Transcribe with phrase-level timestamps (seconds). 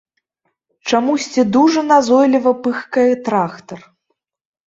[0.87, 3.79] Чамусьці дужа назойліва пыхкае трактар.